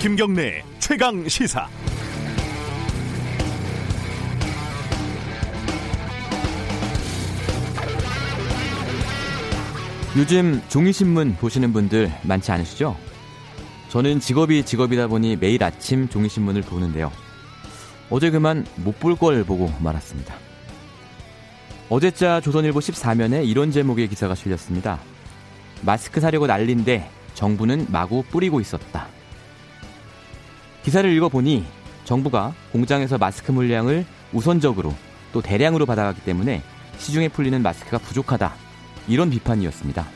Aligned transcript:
김경래 0.00 0.64
최강 0.80 1.28
시사. 1.28 1.68
요즘 10.16 10.60
종이신문 10.68 11.36
보시는 11.36 11.72
분들 11.72 12.12
많지 12.22 12.52
않으시죠? 12.52 12.96
저는 13.88 14.20
직업이 14.20 14.64
직업이다 14.64 15.06
보니 15.06 15.36
매일 15.36 15.62
아침 15.64 16.08
종이신문을 16.08 16.62
보는데요. 16.62 17.10
어제 18.10 18.30
그만 18.30 18.66
못 18.76 18.98
볼 18.98 19.16
걸 19.16 19.44
보고 19.44 19.72
말았습니다. 19.80 20.34
어제자 21.92 22.40
조선일보 22.40 22.78
14면에 22.78 23.46
이런 23.46 23.70
제목의 23.70 24.08
기사가 24.08 24.34
실렸습니다. 24.34 24.98
마스크 25.82 26.22
사려고 26.22 26.46
난린데 26.46 27.10
정부는 27.34 27.88
마구 27.90 28.22
뿌리고 28.30 28.62
있었다. 28.62 29.08
기사를 30.84 31.12
읽어보니 31.12 31.66
정부가 32.04 32.54
공장에서 32.72 33.18
마스크 33.18 33.52
물량을 33.52 34.06
우선적으로 34.32 34.94
또 35.34 35.42
대량으로 35.42 35.84
받아가기 35.84 36.22
때문에 36.22 36.62
시중에 36.96 37.28
풀리는 37.28 37.60
마스크가 37.60 37.98
부족하다. 37.98 38.54
이런 39.06 39.28
비판이었습니다. 39.28 40.06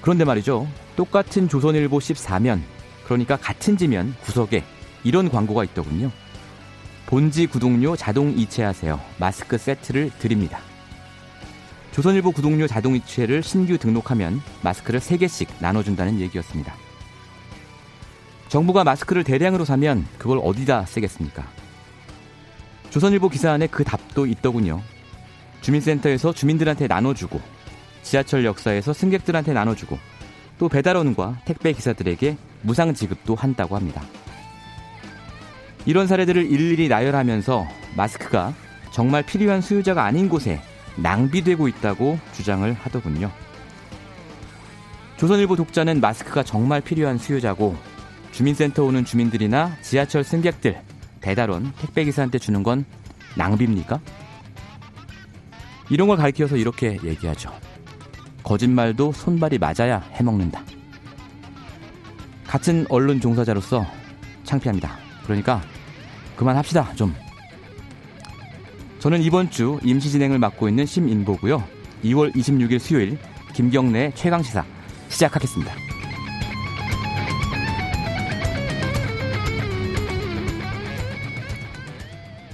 그런데 0.00 0.24
말이죠. 0.24 0.66
똑같은 0.96 1.46
조선일보 1.46 1.98
14면, 1.98 2.62
그러니까 3.04 3.36
같은 3.36 3.76
지면 3.76 4.14
구석에 4.22 4.64
이런 5.04 5.28
광고가 5.28 5.64
있더군요. 5.64 6.10
본지 7.06 7.46
구독료 7.46 7.94
자동 7.94 8.32
이체하세요. 8.36 9.00
마스크 9.18 9.56
세트를 9.58 10.10
드립니다. 10.18 10.58
조선일보 11.92 12.32
구독료 12.32 12.66
자동 12.66 12.96
이체를 12.96 13.44
신규 13.44 13.78
등록하면 13.78 14.42
마스크를 14.62 14.98
3개씩 14.98 15.46
나눠준다는 15.60 16.18
얘기였습니다. 16.20 16.74
정부가 18.48 18.82
마스크를 18.82 19.22
대량으로 19.22 19.64
사면 19.64 20.04
그걸 20.18 20.40
어디다 20.42 20.84
쓰겠습니까? 20.86 21.46
조선일보 22.90 23.28
기사 23.28 23.52
안에 23.52 23.68
그 23.68 23.84
답도 23.84 24.26
있더군요. 24.26 24.82
주민센터에서 25.60 26.32
주민들한테 26.32 26.88
나눠주고 26.88 27.40
지하철 28.02 28.44
역사에서 28.44 28.92
승객들한테 28.92 29.52
나눠주고 29.52 29.96
또 30.58 30.68
배달원과 30.68 31.38
택배 31.44 31.72
기사들에게 31.72 32.36
무상 32.62 32.94
지급도 32.94 33.36
한다고 33.36 33.76
합니다. 33.76 34.02
이런 35.86 36.08
사례들을 36.08 36.50
일일이 36.50 36.88
나열하면서 36.88 37.66
마스크가 37.96 38.52
정말 38.90 39.22
필요한 39.22 39.60
수요자가 39.60 40.04
아닌 40.04 40.28
곳에 40.28 40.60
낭비되고 40.96 41.68
있다고 41.68 42.18
주장을 42.32 42.70
하더군요. 42.72 43.30
조선일보 45.16 45.56
독자는 45.56 46.00
마스크가 46.00 46.42
정말 46.42 46.80
필요한 46.80 47.18
수요자고 47.18 47.76
주민센터 48.32 48.84
오는 48.84 49.04
주민들이나 49.04 49.76
지하철 49.80 50.24
승객들, 50.24 50.78
배달원, 51.20 51.72
택배기사한테 51.78 52.38
주는 52.38 52.62
건 52.62 52.84
낭비입니까? 53.36 54.00
이런 55.88 56.08
걸 56.08 56.16
가리켜서 56.16 56.56
이렇게 56.56 56.98
얘기하죠. 57.02 57.50
거짓말도 58.42 59.12
손발이 59.12 59.58
맞아야 59.58 60.00
해먹는다. 60.12 60.62
같은 62.46 62.86
언론 62.88 63.20
종사자로서 63.20 63.86
창피합니다. 64.44 64.98
그러니까 65.24 65.62
그만합시다, 66.36 66.94
좀. 66.94 67.14
저는 68.98 69.22
이번 69.22 69.50
주 69.50 69.78
임시 69.82 70.10
진행을 70.10 70.38
맡고 70.38 70.68
있는 70.68 70.86
심인보고요. 70.86 71.62
2월 72.04 72.34
26일 72.34 72.78
수요일 72.78 73.18
김경래 73.52 74.12
최강 74.14 74.42
시사 74.42 74.64
시작하겠습니다. 75.08 75.72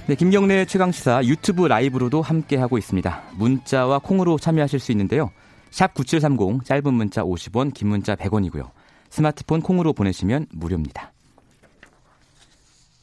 네, 0.05 0.15
김경래 0.15 0.65
최강 0.65 0.91
시사 0.91 1.23
유튜브 1.23 1.65
라이브로도 1.65 2.21
함께 2.21 2.57
하고 2.57 2.77
있습니다. 2.77 3.23
문자와 3.35 3.99
콩으로 3.99 4.37
참여하실 4.37 4.79
수 4.79 4.91
있는데요. 4.91 5.31
샵 5.71 5.93
9730 5.93 6.65
짧은 6.65 6.93
문자 6.93 7.23
50원 7.23 7.73
긴 7.73 7.87
문자 7.87 8.15
100원이고요. 8.15 8.69
스마트폰 9.09 9.61
콩으로 9.61 9.93
보내시면 9.93 10.47
무료입니다. 10.51 11.12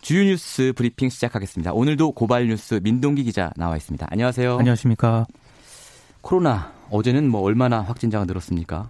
주요 0.00 0.25
뉴스 0.25 0.72
브리핑 0.75 1.09
시작하겠습니다. 1.11 1.72
오늘도 1.72 2.12
고발 2.12 2.49
뉴스 2.49 2.81
민동기 2.83 3.25
기자 3.25 3.50
나와 3.56 3.77
있습니다. 3.77 4.06
안녕하세요. 4.11 4.59
안녕하십니까. 4.59 5.27
코로나 6.21 6.72
어제는 6.91 7.28
뭐 7.28 7.43
얼마나 7.43 7.81
확진자가 7.83 8.25
늘었습니까? 8.25 8.88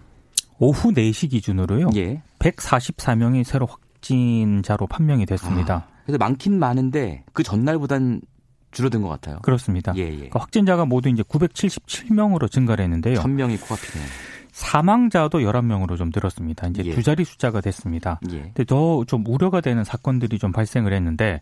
오후 0.57 0.91
4시 0.91 1.29
기준으로요. 1.31 1.89
예. 1.95 2.21
144명이 2.39 3.43
새로 3.43 3.65
확진자로 3.65 4.87
판명이 4.87 5.25
됐습니다. 5.25 5.75
아, 5.75 6.01
그래서 6.05 6.17
많긴 6.17 6.57
많은데 6.57 7.23
그 7.33 7.43
전날보단 7.43 8.21
줄어든 8.71 9.01
것 9.01 9.09
같아요. 9.09 9.39
그렇습니다. 9.41 9.93
예, 9.97 10.03
예. 10.03 10.15
그러니까 10.15 10.39
확진자가 10.39 10.85
모두 10.85 11.09
이제 11.09 11.23
977명으로 11.23 12.49
증가를 12.49 12.83
했는데요. 12.85 13.15
1000명이 13.19 13.59
코앞이네요. 13.67 14.07
사망자도 14.51 15.39
11명으로 15.39 15.97
좀 15.97 16.11
늘었습니다. 16.13 16.67
이제 16.67 16.83
예. 16.85 16.91
두 16.91 17.01
자리 17.03 17.23
숫자가 17.25 17.61
됐습니다. 17.61 18.19
예. 18.31 18.41
근데 18.41 18.63
더 18.65 19.03
좀 19.07 19.23
우려가 19.27 19.61
되는 19.61 19.83
사건들이 19.83 20.37
좀 20.39 20.51
발생을 20.51 20.93
했는데 20.93 21.41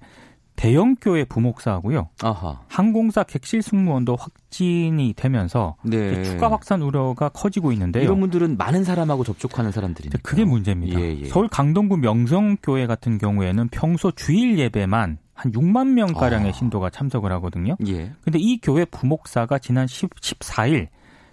대형 0.55 0.95
교회 0.99 1.23
부목사하고요. 1.23 2.09
아하. 2.21 2.59
항공사 2.67 3.23
객실 3.23 3.61
승무원도 3.61 4.17
확진이 4.17 5.13
되면서 5.15 5.77
네. 5.83 6.21
추가 6.23 6.51
확산 6.51 6.81
우려가 6.81 7.29
커지고 7.29 7.71
있는데요. 7.71 8.03
이런 8.03 8.19
분들은 8.19 8.57
많은 8.57 8.83
사람하고 8.83 9.23
접촉하는 9.23 9.71
사람들이니까. 9.71 10.19
그게 10.21 10.43
문제입니다. 10.43 10.99
예, 10.99 11.17
예. 11.21 11.25
서울 11.27 11.47
강동구 11.47 11.97
명성교회 11.97 12.87
같은 12.87 13.17
경우에는 13.17 13.69
평소 13.69 14.11
주일 14.11 14.59
예배만 14.59 15.17
한 15.33 15.51
6만 15.53 15.93
명 15.93 16.07
가량의 16.13 16.49
아. 16.49 16.51
신도가 16.51 16.89
참석을 16.89 17.31
하거든요. 17.33 17.77
예. 17.87 18.11
근데 18.21 18.37
이 18.39 18.59
교회 18.59 18.83
부목사가 18.83 19.59
지난 19.59 19.87
10, 19.87 20.09
14일 20.15 20.87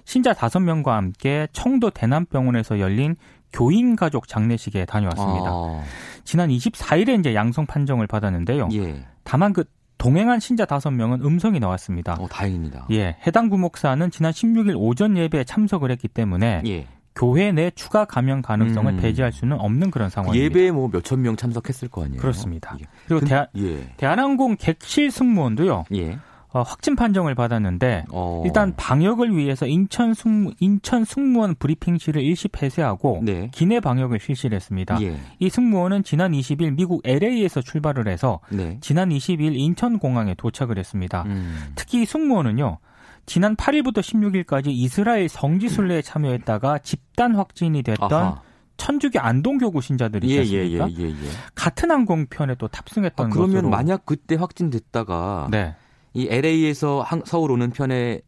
신자 0.06 0.33
5명과 0.33 0.87
함께 0.93 1.49
청도 1.53 1.91
대남병원에서 1.91 2.78
열린 2.78 3.17
교인 3.53 3.97
가족 3.97 4.28
장례식에 4.28 4.84
다녀왔습니다. 4.87 5.50
아, 5.50 5.83
지난 6.25 6.49
24일에 6.49 7.19
이제 7.19 7.34
양성 7.34 7.67
판정을 7.67 8.06
받았는데요. 8.06 8.69
예. 8.72 9.05
다만 9.25 9.53
그 9.53 9.65
동행한 9.99 10.39
신자 10.41 10.65
5명은 10.65 11.25
음성이 11.25 11.59
나왔습니다. 11.59 12.15
어, 12.21 12.28
다행입니다. 12.28 12.87
예, 12.93 13.17
해당 13.27 13.49
부목사는 13.50 14.11
지난 14.11 14.31
16일 14.33 14.75
오전 14.77 15.17
예배에 15.17 15.43
참석을 15.44 15.91
했기 15.91 16.06
때문에 16.06 16.62
예. 16.67 16.87
교회 17.17 17.50
내 17.50 17.71
추가 17.71 18.05
감염 18.05 18.43
가능성을 18.43 18.93
음. 18.93 19.00
배제할 19.00 19.33
수는 19.33 19.59
없는 19.59 19.91
그런 19.91 20.11
상황입니다. 20.11 20.44
예배에 20.44 20.71
뭐 20.71 20.88
몇천 20.88 21.23
명 21.23 21.34
참석했을 21.34 21.88
거 21.88 22.05
아니에요. 22.05 22.21
그렇습니다. 22.21 22.77
예. 22.78 22.84
그리고 23.06 23.21
근- 23.21 23.28
대한, 23.28 23.47
예. 23.56 23.88
대한항공 23.97 24.56
객실 24.59 25.11
승무원도요. 25.11 25.84
예. 25.94 26.19
어, 26.56 26.62
확진 26.62 26.97
판정을 26.97 27.34
받았는데 27.34 28.06
어. 28.11 28.43
일단 28.47 28.72
방역을 28.77 29.37
위해서 29.37 29.67
인천 29.67 30.15
승무 30.15 30.53
인천 30.59 31.05
승무원 31.05 31.55
브리핑실을 31.55 32.22
일시 32.22 32.49
폐쇄하고 32.49 33.21
네. 33.22 33.50
기내 33.53 33.78
방역을 33.78 34.19
실시를 34.19 34.56
했습니다. 34.56 34.99
예. 35.03 35.19
이 35.39 35.50
승무원은 35.50 36.03
지난 36.03 36.33
20일 36.33 36.75
미국 36.75 37.06
LA에서 37.06 37.61
출발을 37.61 38.09
해서 38.09 38.41
네. 38.49 38.78
지난 38.81 39.11
20일 39.11 39.55
인천 39.55 39.99
공항에 39.99 40.34
도착을 40.34 40.78
했습니다. 40.78 41.25
음. 41.27 41.72
특히 41.75 42.03
이 42.03 42.06
승무원은요. 42.06 42.78
지난 43.27 43.55
8일부터 43.55 43.99
16일까지 43.99 44.69
이스라엘 44.69 45.28
성지 45.28 45.69
순례에 45.69 46.00
참여했다가 46.00 46.78
집단 46.78 47.34
확진이 47.34 47.83
됐던 47.83 48.12
아하. 48.12 48.41
천주교 48.78 49.21
안동교구 49.21 49.81
신자들이 49.83 50.37
예, 50.37 50.43
있지 50.43 50.56
예, 50.56 50.61
예? 50.71 50.87
예, 50.99 51.05
예. 51.09 51.15
같은 51.55 51.91
항공편에 51.91 52.55
또 52.55 52.69
탑승했던 52.69 53.27
아, 53.27 53.28
그러면 53.31 53.55
것으로 53.55 53.69
만약 53.69 54.06
그때 54.06 54.37
확진됐다가 54.37 55.49
네. 55.50 55.75
이 56.16 56.28
LA에서 56.31 57.06
서울 57.25 57.50
오는 57.50 57.70
편에 57.70 58.20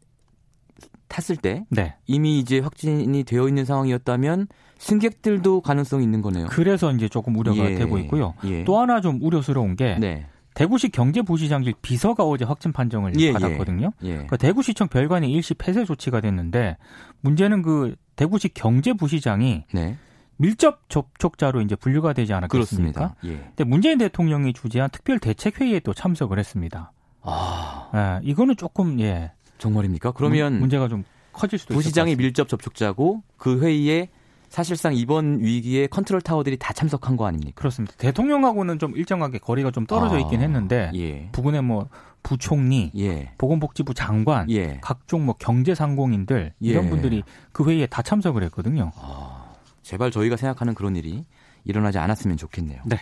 탔을 1.08 1.36
때 1.36 1.64
네. 1.70 1.94
이미 2.06 2.38
이제 2.38 2.58
확진이 2.58 3.24
되어 3.24 3.48
있는 3.48 3.64
상황이었다면 3.64 4.48
승객들도 4.78 5.62
가능성이 5.62 6.04
있는 6.04 6.22
거네요. 6.22 6.46
그래서 6.50 6.92
이제 6.92 7.08
조금 7.08 7.36
우려가 7.36 7.70
예. 7.70 7.74
되고 7.74 7.98
있고요. 7.98 8.34
예. 8.44 8.64
또 8.64 8.78
하나 8.78 9.00
좀 9.00 9.18
우려스러운 9.22 9.74
게 9.74 9.96
네. 9.98 10.26
대구시 10.54 10.90
경제부시장실 10.90 11.74
비서가 11.82 12.24
어제 12.24 12.44
확진 12.44 12.72
판정을 12.72 13.18
예, 13.20 13.32
받았거든요. 13.32 13.92
예. 14.02 14.12
그러니까 14.12 14.36
대구시청 14.36 14.88
별관이 14.88 15.32
일시 15.32 15.54
폐쇄 15.54 15.84
조치가 15.84 16.20
됐는데 16.20 16.76
문제는 17.20 17.62
그 17.62 17.94
대구시 18.16 18.48
경제부시장이 18.48 19.64
네. 19.72 19.96
밀접 20.36 20.88
접촉자로 20.88 21.62
이제 21.62 21.74
분류가 21.74 22.12
되지 22.12 22.32
않았겠습니까? 22.32 23.14
그렇습니다. 23.14 23.14
예. 23.24 23.44
근데 23.48 23.64
문재인 23.64 23.98
대통령이 23.98 24.52
주재한 24.52 24.90
특별 24.90 25.18
대책 25.18 25.60
회의에 25.60 25.80
또 25.80 25.94
참석을 25.94 26.38
했습니다. 26.38 26.92
아, 27.22 27.90
예, 27.94 28.28
이거는 28.28 28.56
조금 28.56 29.00
예 29.00 29.32
정말입니까? 29.58 30.12
그러면 30.12 30.60
문, 30.60 30.70
제가 30.70 30.88
좀 30.88 31.04
커질 31.32 31.58
수도 31.58 31.74
있을 31.74 31.82
부시장이. 31.82 32.16
밀접 32.16 32.48
접촉자고 32.48 33.22
그 33.36 33.60
회의에 33.60 34.08
사실상 34.48 34.94
이번 34.94 35.40
위기에 35.40 35.88
컨트롤 35.88 36.22
타워들이 36.22 36.56
다 36.56 36.72
참석한 36.72 37.16
거 37.16 37.26
아닙니까? 37.26 37.52
그렇습니다. 37.56 37.94
대통령하고는 37.98 38.78
좀 38.78 38.96
일정하게 38.96 39.38
거리가 39.38 39.70
좀 39.70 39.86
떨어져 39.86 40.16
아, 40.16 40.18
있긴 40.20 40.40
했는데 40.40 40.90
예. 40.94 41.28
부근에 41.32 41.60
뭐 41.60 41.88
부총리, 42.22 42.90
예. 42.96 43.32
보건복지부 43.38 43.94
장관, 43.94 44.50
예. 44.50 44.78
각종 44.80 45.26
뭐 45.26 45.34
경제상공인들 45.38 46.54
이런 46.60 46.86
예. 46.86 46.90
분들이 46.90 47.22
그 47.52 47.68
회의에 47.68 47.86
다 47.86 48.02
참석을 48.02 48.42
했거든요. 48.44 48.90
아, 48.96 49.54
제발 49.82 50.10
저희가 50.10 50.36
생각하는 50.36 50.74
그런 50.74 50.96
일이 50.96 51.24
일어나지 51.64 51.98
않았으면 51.98 52.36
좋겠네요. 52.36 52.82
네. 52.86 52.98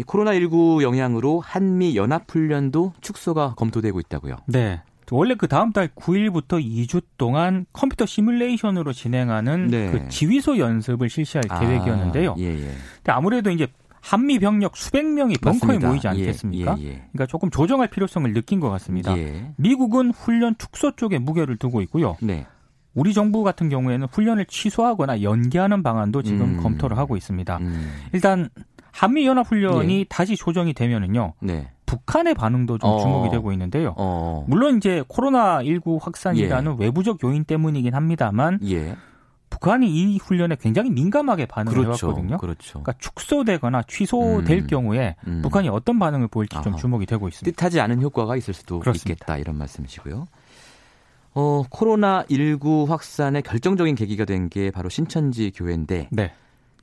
이 0.00 0.04
코로나19 0.04 0.82
영향으로 0.82 1.40
한미 1.40 1.94
연합훈련도 1.94 2.94
축소가 3.02 3.54
검토되고 3.56 4.00
있다고요. 4.00 4.36
네. 4.46 4.80
원래 5.12 5.34
그 5.34 5.48
다음 5.48 5.72
달 5.72 5.88
9일부터 5.88 6.64
2주 6.64 7.02
동안 7.18 7.66
컴퓨터 7.72 8.06
시뮬레이션으로 8.06 8.92
진행하는 8.92 9.66
네. 9.66 9.90
그 9.90 10.08
지휘소 10.08 10.58
연습을 10.58 11.10
실시할 11.10 11.44
아, 11.48 11.58
계획이었는데요. 11.58 12.36
예, 12.38 12.44
예. 12.44 12.74
근데 12.96 13.12
아무래도 13.12 13.50
이제 13.50 13.66
한미 14.00 14.38
병력 14.38 14.76
수백 14.76 15.04
명이 15.04 15.34
벙커에 15.42 15.66
맞습니다. 15.66 15.88
모이지 15.88 16.06
예, 16.06 16.10
않겠습니까? 16.10 16.76
예, 16.78 16.84
예. 16.84 16.92
그러니까 17.12 17.26
조금 17.26 17.50
조정할 17.50 17.88
필요성을 17.88 18.32
느낀 18.32 18.60
것 18.60 18.70
같습니다. 18.70 19.18
예. 19.18 19.52
미국은 19.56 20.12
훈련 20.12 20.54
축소 20.56 20.94
쪽에 20.94 21.18
무게를 21.18 21.56
두고 21.56 21.82
있고요. 21.82 22.16
네. 22.22 22.46
우리 22.94 23.14
정부 23.14 23.42
같은 23.44 23.68
경우에는 23.68 24.08
훈련을 24.10 24.46
취소하거나 24.46 25.22
연기하는 25.22 25.82
방안도 25.82 26.22
지금 26.22 26.56
음. 26.56 26.62
검토를 26.62 26.98
하고 26.98 27.16
있습니다. 27.16 27.58
음, 27.58 27.92
일단 28.12 28.48
한미 28.92 29.26
연합 29.26 29.46
훈련이 29.46 30.00
예. 30.00 30.04
다시 30.08 30.36
조정이 30.36 30.72
되면은요. 30.74 31.34
네. 31.40 31.70
북한의 31.86 32.34
반응도 32.34 32.78
좀 32.78 32.90
어. 32.90 32.98
주목이 32.98 33.30
되고 33.30 33.50
있는데요. 33.52 33.94
어. 33.96 34.44
물론 34.48 34.76
이제 34.76 35.02
코로나 35.08 35.62
19 35.64 35.98
확산이라는 36.00 36.76
외부적 36.78 37.22
요인 37.24 37.44
때문이긴 37.44 37.94
합니다만 37.94 38.60
예. 38.68 38.96
북한이 39.50 39.88
이 39.90 40.18
훈련에 40.18 40.56
굉장히 40.60 40.90
민감하게 40.90 41.46
반응을 41.46 41.76
그렇죠. 41.76 42.06
해왔거든요. 42.06 42.38
그렇죠. 42.38 42.80
그러니까 42.82 42.92
축소되거나 42.98 43.82
취소될 43.88 44.58
음. 44.60 44.66
경우에 44.68 45.16
음. 45.26 45.40
북한이 45.42 45.68
어떤 45.68 45.98
반응을 45.98 46.28
보일지 46.28 46.54
좀 46.62 46.74
아하. 46.74 46.76
주목이 46.76 47.06
되고 47.06 47.26
있습니다. 47.26 47.56
뜻하지 47.56 47.80
않은 47.80 48.00
효과가 48.00 48.36
있을 48.36 48.54
수도 48.54 48.78
그렇습니다. 48.78 49.10
있겠다 49.12 49.36
이런 49.38 49.58
말씀이시고요. 49.58 50.26
어, 51.34 51.62
코로나 51.70 52.24
19 52.30 52.86
확산의 52.88 53.42
결정적인 53.42 53.94
계기가 53.96 54.24
된 54.24 54.48
게 54.48 54.70
바로 54.70 54.88
신천지 54.88 55.50
교회인데 55.54 56.08
네. 56.12 56.32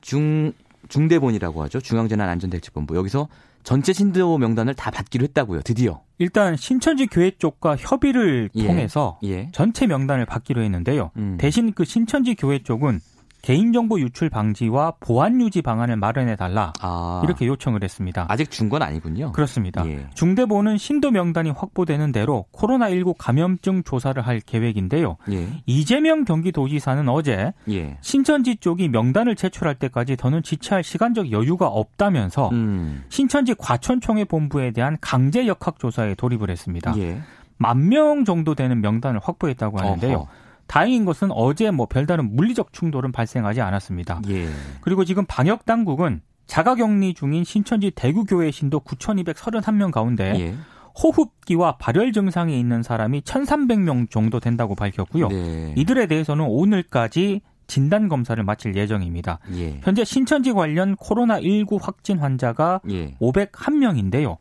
중 0.01 0.51
중대본이라고 0.89 1.63
하죠. 1.63 1.79
중앙재난안전대책본부 1.79 2.95
여기서 2.95 3.27
전체 3.63 3.91
신도 3.91 4.37
명단을 4.37 4.75
다 4.75 4.91
받기로 4.91 5.23
했다고요. 5.25 5.61
드디어. 5.61 6.01
일단 6.19 6.55
신천지 6.55 7.05
교회 7.07 7.31
쪽과 7.31 7.75
협의를 7.75 8.49
예. 8.55 8.65
통해서 8.65 9.19
예. 9.23 9.49
전체 9.51 9.85
명단을 9.87 10.25
받기로 10.25 10.61
했는데요. 10.61 11.11
음. 11.17 11.37
대신 11.37 11.73
그 11.73 11.83
신천지 11.83 12.35
교회 12.35 12.59
쪽은 12.59 12.99
개인정보 13.47 14.01
유출 14.01 14.29
방지와 14.29 14.95
보안 14.99 15.39
유지 15.39 15.61
방안을 15.61 15.95
마련해 15.95 16.35
달라 16.35 16.73
아. 16.81 17.21
이렇게 17.23 17.47
요청을 17.47 17.81
했습니다. 17.81 18.25
아직 18.27 18.51
준 18.51 18.67
건 18.67 18.81
아니군요. 18.81 19.31
그렇습니다. 19.31 19.87
예. 19.87 20.05
중대본은 20.15 20.77
신도 20.77 21.11
명단이 21.11 21.51
확보되는 21.51 22.11
대로 22.11 22.45
코로나19 22.51 23.15
감염증 23.17 23.83
조사를 23.83 24.21
할 24.27 24.41
계획인데요. 24.41 25.15
예. 25.31 25.47
이재명 25.65 26.25
경기도지사는 26.25 27.07
어제 27.07 27.53
예. 27.69 27.97
신천지 28.01 28.57
쪽이 28.57 28.89
명단을 28.89 29.37
제출할 29.37 29.75
때까지 29.75 30.17
더는 30.17 30.43
지체할 30.43 30.83
시간적 30.83 31.31
여유가 31.31 31.67
없다면서 31.67 32.49
음. 32.49 33.05
신천지 33.07 33.53
과천총회 33.57 34.25
본부에 34.25 34.71
대한 34.71 34.97
강제 34.99 35.47
역학 35.47 35.79
조사에 35.79 36.15
돌입을 36.15 36.49
했습니다. 36.49 36.93
예. 36.97 37.21
만명 37.55 38.25
정도 38.25 38.55
되는 38.55 38.81
명단을 38.81 39.21
확보했다고 39.23 39.79
하는데요. 39.79 40.17
어허. 40.17 40.27
다행인 40.67 41.05
것은 41.05 41.31
어제 41.31 41.71
뭐 41.71 41.85
별다른 41.85 42.35
물리적 42.35 42.73
충돌은 42.73 43.11
발생하지 43.11 43.61
않았습니다. 43.61 44.21
예. 44.29 44.47
그리고 44.81 45.05
지금 45.05 45.25
방역 45.27 45.65
당국은 45.65 46.21
자가 46.45 46.75
격리 46.75 47.13
중인 47.13 47.43
신천지 47.43 47.91
대구교회 47.91 48.51
신도 48.51 48.81
9,231명 48.81 49.91
가운데 49.91 50.33
예. 50.39 50.55
호흡기와 51.01 51.77
발열 51.77 52.11
증상이 52.11 52.59
있는 52.59 52.83
사람이 52.83 53.21
1,300명 53.21 54.09
정도 54.09 54.39
된다고 54.39 54.75
밝혔고요. 54.75 55.27
네. 55.27 55.73
이들에 55.77 56.07
대해서는 56.07 56.45
오늘까지 56.45 57.41
진단 57.67 58.07
검사를 58.07 58.41
마칠 58.41 58.75
예정입니다. 58.75 59.39
예. 59.55 59.79
현재 59.83 60.03
신천지 60.03 60.53
관련 60.53 60.95
코로나 60.95 61.39
19 61.39 61.77
확진 61.81 62.17
환자가 62.19 62.81
예. 62.89 63.13
501명인데요. 63.15 64.37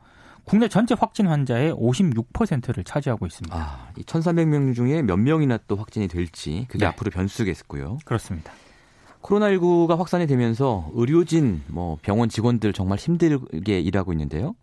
국내 0.46 0.68
전체 0.68 0.94
확진 0.98 1.26
환자의 1.26 1.72
56%를 1.74 2.84
차지하고 2.84 3.26
있습니다. 3.26 3.56
아, 3.56 3.88
이 3.98 4.02
1,300명 4.02 4.76
중에 4.76 5.02
몇 5.02 5.16
명이나 5.16 5.58
또 5.66 5.74
확진이 5.74 6.06
될지 6.06 6.66
그게 6.68 6.84
네. 6.84 6.86
앞으로 6.86 7.10
변수겠고요. 7.10 7.98
그렇습니다. 8.04 8.52
코로나19가 9.22 9.98
확산이 9.98 10.28
되면서 10.28 10.88
의료진, 10.94 11.62
뭐 11.66 11.98
병원 12.00 12.28
직원들 12.28 12.72
정말 12.72 12.96
힘들게 12.96 13.80
일하고 13.80 14.12
있는데요. 14.12 14.54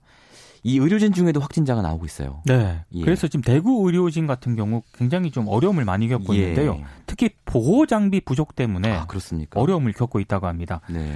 이 0.63 0.77
의료진 0.77 1.11
중에도 1.11 1.41
확진자가 1.41 1.81
나오고 1.81 2.05
있어요. 2.05 2.41
네. 2.45 2.85
예. 2.93 3.01
그래서 3.01 3.27
지금 3.27 3.41
대구 3.41 3.85
의료진 3.85 4.25
같은 4.25 4.55
경우 4.55 4.83
굉장히 4.93 5.31
좀 5.31 5.49
어려움을 5.49 5.83
많이 5.83 6.07
겪고 6.07 6.33
예. 6.37 6.39
있는데요. 6.39 6.81
특히 7.05 7.31
보호 7.43 7.85
장비 7.85 8.21
부족 8.21 8.55
때문에 8.55 8.89
아, 8.89 9.05
그렇습니까? 9.05 9.59
어려움을 9.59 9.91
겪고 9.91 10.21
있다고 10.21 10.47
합니다. 10.47 10.79
네. 10.89 11.13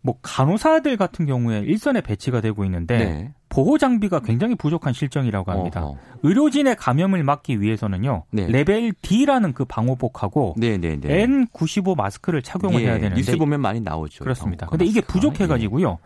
뭐 0.00 0.16
간호사들 0.22 0.96
같은 0.96 1.26
경우에 1.26 1.60
일선에 1.60 2.00
배치가 2.00 2.40
되고 2.40 2.64
있는데 2.64 2.98
네. 2.98 3.34
보호 3.50 3.76
장비가 3.76 4.20
굉장히 4.20 4.54
부족한 4.54 4.94
실정이라고 4.94 5.50
합니다. 5.52 5.84
어허. 5.84 5.98
의료진의 6.22 6.76
감염을 6.76 7.22
막기 7.24 7.60
위해서는요. 7.60 8.24
네. 8.30 8.46
레벨 8.46 8.92
D라는 9.02 9.52
그 9.52 9.66
방호복하고 9.66 10.54
네, 10.56 10.78
네, 10.78 10.96
네. 10.98 11.26
N95 11.26 11.96
마스크를 11.96 12.40
착용을 12.42 12.80
예, 12.80 12.86
해야 12.86 12.94
되는데 12.94 13.16
뉴스 13.16 13.36
보면 13.36 13.60
많이 13.60 13.80
나오죠. 13.80 14.24
그렇습니다. 14.24 14.66
방어가 14.66 14.70
근데 14.70 14.84
이게 14.86 15.00
마스크가. 15.00 15.12
부족해 15.12 15.46
가지고요. 15.46 15.98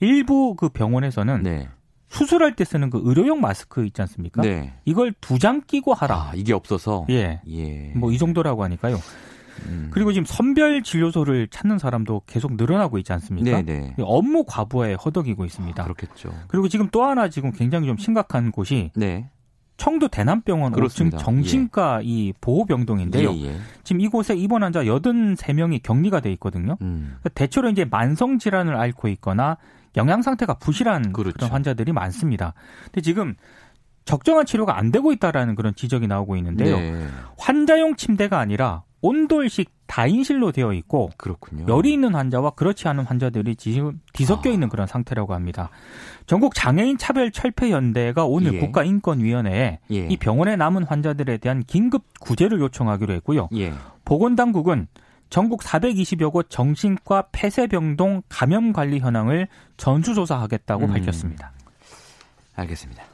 일부 0.00 0.54
그 0.56 0.68
병원에서는 0.70 1.42
네. 1.42 1.68
수술할 2.08 2.54
때 2.54 2.64
쓰는 2.64 2.90
그 2.90 3.00
의료용 3.02 3.40
마스크 3.40 3.84
있지 3.84 4.00
않습니까? 4.02 4.42
네. 4.42 4.72
이걸 4.84 5.12
두 5.20 5.38
장 5.38 5.60
끼고 5.66 5.94
하라. 5.94 6.14
아, 6.14 6.32
이게 6.36 6.52
없어서 6.52 7.06
예. 7.10 7.40
예. 7.48 7.92
뭐 7.96 8.12
이 8.12 8.18
정도라고 8.18 8.62
하니까요. 8.64 8.98
음. 9.66 9.88
그리고 9.90 10.12
지금 10.12 10.24
선별 10.26 10.82
진료소를 10.82 11.48
찾는 11.48 11.78
사람도 11.78 12.22
계속 12.26 12.54
늘어나고 12.54 12.98
있지 12.98 13.12
않습니까? 13.12 13.62
네, 13.62 13.62
네. 13.62 13.94
업무 14.00 14.44
과부하에 14.44 14.94
허덕이고 14.94 15.44
있습니다. 15.44 15.82
그렇겠죠. 15.82 16.32
그리고 16.48 16.68
지금 16.68 16.88
또 16.90 17.04
하나 17.04 17.28
지금 17.28 17.52
굉장히 17.52 17.86
좀 17.86 17.96
심각한 17.96 18.50
곳이 18.52 18.90
네. 18.94 19.30
청도 19.76 20.08
대남병원 20.08 20.72
5층 20.72 20.74
그렇습니다. 20.74 21.18
정신과 21.18 22.00
이 22.04 22.32
보호병동인데요. 22.40 23.32
예, 23.32 23.44
예. 23.46 23.56
지금 23.82 24.00
이곳에 24.00 24.34
입원 24.36 24.62
환자 24.62 24.84
83명이 24.84 25.82
격리가 25.82 26.20
돼 26.20 26.30
있거든요. 26.34 26.76
음. 26.80 27.16
그러니까 27.18 27.28
대체로 27.30 27.68
이제 27.70 27.84
만성 27.84 28.38
질환을 28.38 28.76
앓고 28.76 29.08
있거나 29.08 29.56
영양 29.96 30.22
상태가 30.22 30.54
부실한 30.54 31.12
그 31.12 31.22
그렇죠. 31.22 31.38
런 31.40 31.50
환자들이 31.50 31.92
많습니다. 31.92 32.54
근데 32.84 33.00
지금 33.00 33.34
적정한 34.04 34.46
치료가 34.46 34.78
안 34.78 34.92
되고 34.92 35.12
있다라는 35.12 35.54
그런 35.54 35.74
지적이 35.74 36.06
나오고 36.06 36.36
있는데요. 36.36 36.76
네. 36.76 37.06
환자용 37.38 37.96
침대가 37.96 38.38
아니라 38.38 38.83
온돌식 39.04 39.70
다인실로 39.86 40.50
되어 40.50 40.72
있고 40.72 41.10
그렇군요. 41.18 41.66
열이 41.68 41.92
있는 41.92 42.14
환자와 42.14 42.52
그렇지 42.52 42.88
않은 42.88 43.04
환자들이 43.04 43.54
지금 43.56 44.00
뒤섞여 44.14 44.48
아. 44.48 44.52
있는 44.54 44.70
그런 44.70 44.86
상태라고 44.86 45.34
합니다. 45.34 45.68
전국 46.26 46.54
장애인 46.54 46.96
차별 46.96 47.30
철폐 47.30 47.70
연대가 47.70 48.24
오늘 48.24 48.54
예. 48.54 48.58
국가인권위원회에 48.60 49.80
예. 49.90 50.06
이 50.08 50.16
병원에 50.16 50.56
남은 50.56 50.84
환자들에 50.84 51.36
대한 51.36 51.62
긴급 51.64 52.18
구제를 52.18 52.60
요청하기로 52.60 53.12
했고요. 53.12 53.50
예. 53.56 53.74
보건당국은 54.06 54.86
전국 55.28 55.60
420여 55.60 56.32
곳 56.32 56.48
정신과 56.48 57.28
폐쇄병동 57.32 58.22
감염 58.30 58.72
관리 58.72 59.00
현황을 59.00 59.48
전수 59.76 60.14
조사하겠다고 60.14 60.86
음. 60.86 60.90
밝혔습니다. 60.92 61.52
알겠습니다. 62.56 63.04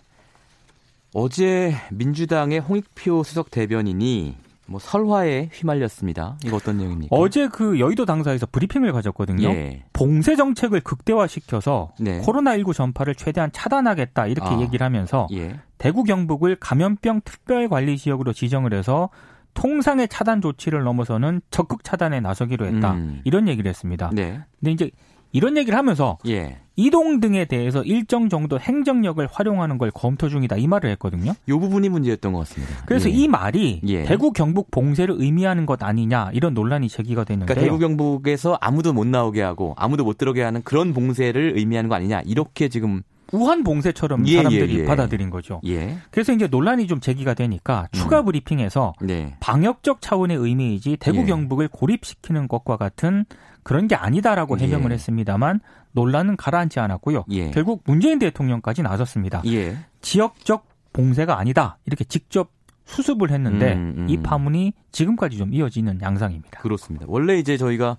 어제 1.15 1.75
민주당의 1.91 2.61
홍익표 2.61 3.25
수석 3.25 3.51
대변인이 3.51 4.37
뭐 4.71 4.79
설화에 4.79 5.49
휘말렸습니다. 5.53 6.37
이거 6.45 6.57
어떤 6.57 6.77
내용입니까? 6.77 7.17
어제 7.17 7.49
그 7.49 7.81
여의도 7.81 8.05
당사에서 8.05 8.47
브리핑을 8.47 8.93
가졌거든요. 8.93 9.49
예. 9.49 9.83
봉쇄 9.93 10.37
정책을 10.37 10.81
극대화시켜서 10.83 11.91
네. 11.99 12.21
코로나19 12.21 12.73
전파를 12.73 13.17
최대한 13.17 13.51
차단하겠다 13.53 14.29
이렇게 14.29 14.49
아. 14.49 14.61
얘기를 14.61 14.85
하면서 14.85 15.27
예. 15.33 15.59
대구 15.79 16.05
경북을 16.05 16.55
감염병 16.61 17.23
특별관리 17.25 17.99
지역으로 17.99 18.33
지정을 18.33 18.73
해서 18.73 19.11
통상의 19.55 20.07
차단 20.07 20.41
조치를 20.41 20.85
넘어서는 20.85 21.41
적극 21.51 21.83
차단에 21.83 22.21
나서기로 22.21 22.67
했다. 22.67 22.93
음. 22.93 23.23
이런 23.25 23.49
얘기를 23.49 23.69
했습니다. 23.69 24.11
네. 24.15 24.39
근데 24.61 24.71
이제 24.71 24.91
이런 25.33 25.57
얘기를 25.57 25.77
하면서 25.77 26.17
예. 26.29 26.61
이동 26.81 27.21
등에 27.21 27.45
대해서 27.45 27.83
일정 27.83 28.31
정도 28.31 28.59
행정력을 28.59 29.27
활용하는 29.31 29.77
걸 29.77 29.91
검토 29.91 30.31
중이다 30.31 30.57
이 30.57 30.67
말을 30.67 30.91
했거든요. 30.93 31.33
요 31.49 31.61
부분이 31.61 31.91
문제였던 31.91 32.33
것 32.33 32.39
같습니다. 32.41 32.75
그래서 32.87 33.11
예. 33.11 33.13
이 33.13 33.29
말이 33.29 33.81
예. 33.87 34.05
대구 34.05 34.33
경북 34.33 34.71
봉쇄를 34.71 35.17
의미하는 35.19 35.67
것 35.67 35.83
아니냐 35.83 36.31
이런 36.33 36.55
논란이 36.55 36.89
제기가 36.89 37.25
됐는데요. 37.25 37.55
그러니까 37.55 37.71
대구 37.71 37.79
경북에서 37.79 38.57
아무도 38.61 38.95
못 38.95 39.07
나오게 39.07 39.43
하고 39.43 39.75
아무도 39.77 40.05
못 40.05 40.17
들어게 40.17 40.43
하는 40.43 40.63
그런 40.63 40.95
봉쇄를 40.95 41.53
의미하는 41.57 41.91
거 41.91 41.97
아니냐 41.97 42.23
이렇게 42.25 42.69
지금 42.69 43.03
우한 43.33 43.63
봉쇄처럼 43.65 44.27
예, 44.27 44.37
사람들이 44.37 44.75
예, 44.75 44.79
예. 44.81 44.85
받아들인 44.85 45.31
거죠. 45.31 45.61
예. 45.67 45.97
그래서 46.11 46.33
이제 46.33 46.47
논란이 46.47 46.87
좀 46.87 47.01
제기가 47.01 47.35
되니까 47.35 47.89
추가 47.93 48.23
브리핑에서 48.23 48.95
네. 49.01 49.37
방역적 49.41 50.01
차원의 50.01 50.37
의미이지 50.37 50.97
대구 51.01 51.19
예. 51.21 51.27
경북을 51.27 51.69
고립시키는 51.69 52.49
것과 52.49 52.77
같은 52.77 53.25
그런 53.63 53.89
게 53.89 53.95
아니다라고 53.95 54.59
예. 54.61 54.65
해명을 54.65 54.93
했습니다만 54.93 55.61
논란은 55.93 56.37
가라앉지 56.37 56.81
않았고요. 56.81 57.25
예. 57.31 57.51
결국 57.51 57.83
문재인 57.85 58.19
대통령까지 58.19 58.83
나섰습니다. 58.83 59.43
예. 59.47 59.77
지역적 60.01 60.67
봉쇄가 60.93 61.39
아니다 61.39 61.79
이렇게 61.87 62.05
직접 62.05 62.51
수습을 62.85 63.31
했는데 63.31 63.75
음, 63.75 63.95
음. 63.99 64.07
이 64.09 64.17
파문이 64.17 64.73
지금까지 64.91 65.39
좀 65.39 65.55
이어지는 65.55 66.01
양상입니다. 66.03 66.61
그렇습니다. 66.61 67.07
원래 67.09 67.39
이제 67.39 67.57
저희가 67.57 67.99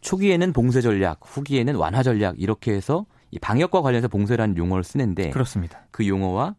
초기에는 0.00 0.52
봉쇄 0.52 0.80
전략, 0.80 1.20
후기에는 1.22 1.76
완화 1.76 2.02
전략 2.02 2.40
이렇게 2.40 2.72
해서 2.72 3.06
이 3.30 3.38
방역과 3.38 3.82
관련해서 3.82 4.08
봉쇄라는 4.08 4.56
용어를 4.56 4.82
쓰는데 4.84 5.30
그렇습니다. 5.30 5.80
그 5.90 6.06
용어와 6.06 6.54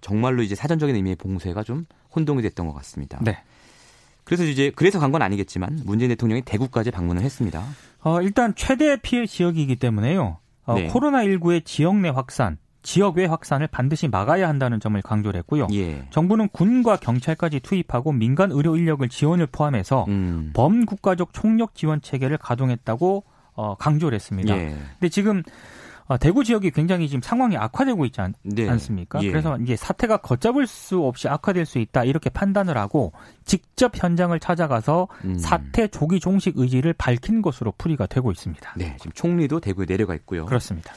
정말로 0.00 0.42
이제 0.42 0.54
사전적인 0.54 0.94
의미의 0.94 1.16
봉쇄가 1.16 1.62
좀 1.62 1.86
혼동이 2.14 2.42
됐던 2.42 2.66
것 2.68 2.74
같습니다. 2.74 3.18
네. 3.22 3.38
그래서 4.24 4.44
이제 4.44 4.70
그래서 4.74 4.98
간 4.98 5.12
건 5.12 5.22
아니겠지만 5.22 5.80
문재인 5.84 6.08
대통령이 6.10 6.42
대구까지 6.42 6.90
방문을 6.90 7.22
했습니다. 7.22 7.62
어, 8.02 8.20
일단 8.22 8.54
최대 8.56 8.96
피해 8.96 9.26
지역이기 9.26 9.76
때문에요. 9.76 10.38
어, 10.66 10.74
네. 10.74 10.88
코로나19의 10.88 11.64
지역 11.64 11.96
내 11.96 12.08
확산, 12.08 12.56
지역 12.82 13.16
외 13.16 13.26
확산을 13.26 13.66
반드시 13.66 14.08
막아야 14.08 14.48
한다는 14.48 14.80
점을 14.80 15.00
강조를 15.02 15.38
했고요. 15.40 15.66
예. 15.72 16.06
정부는 16.10 16.48
군과 16.50 16.96
경찰까지 16.96 17.60
투입하고 17.60 18.12
민간 18.12 18.50
의료 18.52 18.76
인력을 18.76 19.06
지원을 19.08 19.46
포함해서 19.46 20.04
음. 20.08 20.50
범국가적 20.54 21.32
총력 21.34 21.74
지원 21.74 22.00
체계를 22.00 22.38
가동했다고 22.38 23.24
어, 23.54 23.74
강조를 23.76 24.16
했습니다. 24.16 24.56
예. 24.56 24.76
근데 24.98 25.08
지금 25.10 25.38
어, 25.38 25.52
대구 26.20 26.44
지역이 26.44 26.70
굉장히 26.70 27.08
지금 27.08 27.22
상황이 27.22 27.56
악화되고 27.56 28.04
있지 28.06 28.20
않, 28.20 28.34
네. 28.42 28.68
않습니까? 28.68 29.22
예. 29.22 29.30
그래서 29.30 29.56
이제 29.58 29.74
사태가 29.74 30.18
걷잡을 30.18 30.66
수 30.66 31.00
없이 31.00 31.28
악화될 31.28 31.64
수 31.64 31.78
있다 31.78 32.04
이렇게 32.04 32.28
판단을 32.28 32.76
하고 32.76 33.12
직접 33.44 33.92
현장을 33.94 34.38
찾아가서 34.38 35.08
음. 35.24 35.38
사태 35.38 35.88
조기 35.88 36.20
종식 36.20 36.58
의지를 36.58 36.92
밝힌 36.92 37.40
것으로 37.40 37.72
풀이가 37.78 38.06
되고 38.06 38.30
있습니다. 38.30 38.74
네, 38.76 38.96
지금 38.98 39.12
총리도 39.12 39.60
대구에 39.60 39.86
내려가 39.86 40.14
있고요. 40.14 40.44
그렇습니다. 40.44 40.94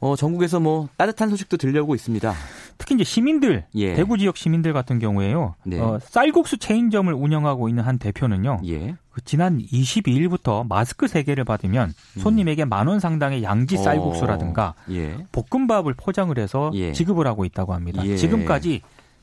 어, 0.00 0.16
전국에서 0.16 0.60
뭐 0.60 0.88
따뜻한 0.96 1.30
소식도 1.30 1.56
들려오고 1.56 1.94
있습니다. 1.94 2.34
특히 2.78 2.94
이제 2.94 3.04
시민들, 3.04 3.64
예. 3.74 3.94
대구 3.94 4.18
지역 4.18 4.36
시민들 4.36 4.72
같은 4.72 4.98
경우에요. 4.98 5.54
네. 5.64 5.78
어, 5.80 5.98
쌀국수 6.02 6.58
체인점을 6.58 7.12
운영하고 7.12 7.68
있는 7.68 7.84
한 7.84 7.98
대표는요. 7.98 8.60
예. 8.66 8.96
그 9.10 9.20
지난 9.24 9.58
22일부터 9.60 10.66
마스크 10.68 11.06
3개를 11.06 11.44
받으면 11.46 11.92
손님에게 12.18 12.64
만 12.64 12.88
원 12.88 13.00
상당의 13.00 13.42
양지 13.42 13.76
쌀국수라든가 13.78 14.74
음. 14.88 14.92
어, 14.92 14.94
예. 14.94 15.26
볶음밥을 15.32 15.94
포장을 15.94 16.36
해서 16.38 16.70
예. 16.74 16.92
지급을 16.92 17.26
하고 17.26 17.44
있다고 17.44 17.72
합니다. 17.74 18.04
예. 18.04 18.16
지금까지 18.16 18.82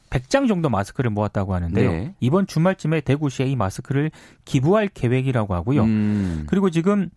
100장 0.10 0.48
정도 0.48 0.70
마스크를 0.70 1.10
모았다고 1.10 1.54
하는데요. 1.54 1.92
네. 1.92 2.14
이번 2.20 2.46
주말쯤에 2.48 3.02
대구시에 3.02 3.46
이 3.46 3.56
마스크를 3.56 4.12
기부할 4.46 4.90
계획이라고 4.90 5.54
하고요. 5.54 5.84
음. 5.84 6.44
그리고 6.48 6.70
지금 6.70 7.10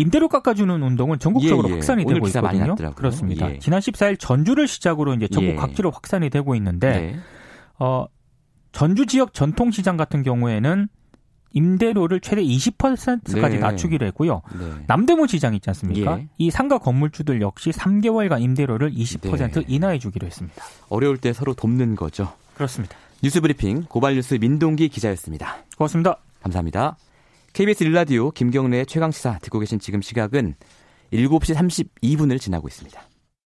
임대료 0.00 0.28
깎아주는 0.28 0.82
운동은 0.82 1.18
전국적으로 1.18 1.68
예, 1.68 1.72
예. 1.72 1.74
확산이 1.76 2.04
되고 2.06 2.26
있거든요. 2.26 2.66
났더라고요. 2.68 2.94
그렇습니다. 2.94 3.52
예. 3.52 3.58
지난 3.58 3.80
14일 3.80 4.18
전주를 4.18 4.66
시작으로 4.66 5.12
이제 5.14 5.28
전국 5.28 5.50
예. 5.50 5.54
각지로 5.56 5.90
확산이 5.90 6.30
되고 6.30 6.54
있는데 6.54 6.90
네. 6.90 7.16
어, 7.78 8.06
전주 8.72 9.04
지역 9.04 9.34
전통시장 9.34 9.98
같은 9.98 10.22
경우에는 10.22 10.88
임대료를 11.52 12.20
최대 12.20 12.42
20%까지 12.42 13.56
네. 13.56 13.58
낮추기로 13.58 14.06
했고요. 14.06 14.40
네. 14.58 14.84
남대문 14.86 15.26
시장 15.26 15.54
있지 15.54 15.68
않습니까? 15.68 16.18
예. 16.20 16.28
이 16.38 16.50
상가 16.50 16.78
건물주들 16.78 17.42
역시 17.42 17.70
3개월간 17.70 18.40
임대료를 18.40 18.92
20% 18.92 19.52
네. 19.52 19.64
인하해 19.68 19.98
주기로 19.98 20.26
했습니다. 20.26 20.64
어려울 20.88 21.18
때 21.18 21.34
서로 21.34 21.52
돕는 21.52 21.96
거죠. 21.96 22.32
그렇습니다. 22.54 22.96
뉴스브리핑 23.22 23.84
고발뉴스 23.88 24.38
민동기 24.40 24.88
기자였습니다. 24.88 25.58
고맙습니다. 25.76 26.16
감사합니다. 26.42 26.96
KBS 27.52 27.82
일라디오 27.82 28.30
김경래의 28.30 28.86
최강시사 28.86 29.38
듣고 29.40 29.58
계신 29.58 29.80
지금 29.80 30.00
시각은 30.00 30.54
7시 31.12 31.54
32분을 31.54 32.40
지나고 32.40 32.68
있습니다. 32.68 33.09